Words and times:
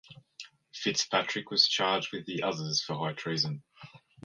FitzPatrick 0.73 1.51
was 1.51 1.67
charged 1.67 2.11
with 2.11 2.25
the 2.25 2.41
others 2.41 2.81
for 2.81 2.95
high 2.95 3.13
treason. 3.13 3.61